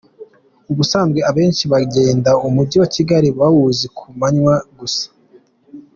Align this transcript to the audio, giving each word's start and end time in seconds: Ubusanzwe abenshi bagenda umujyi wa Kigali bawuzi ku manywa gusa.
Ubusanzwe 0.71 1.19
abenshi 1.29 1.63
bagenda 1.73 2.31
umujyi 2.47 2.77
wa 2.81 2.89
Kigali 2.95 3.27
bawuzi 3.39 3.85
ku 3.97 4.05
manywa 4.19 4.55
gusa. 4.79 5.05